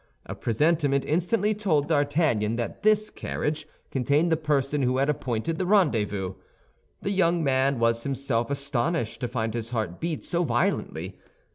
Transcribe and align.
A 0.25 0.33
presentiment 0.33 1.05
instantly 1.05 1.53
told 1.53 1.87
D'Artagnan 1.87 2.55
that 2.55 2.81
this 2.81 3.11
carriage 3.11 3.67
contained 3.91 4.31
the 4.31 4.35
person 4.35 4.81
who 4.81 4.97
had 4.97 5.09
appointed 5.11 5.59
the 5.59 5.65
rendezvous; 5.67 6.33
the 7.03 7.11
young 7.11 7.43
man 7.43 7.77
was 7.77 8.01
himself 8.01 8.49
astonished 8.49 9.21
to 9.21 9.27
find 9.27 9.53
his 9.53 9.69
heart 9.69 9.99
beat 9.99 10.23
so 10.23 10.43
violently. 10.43 11.19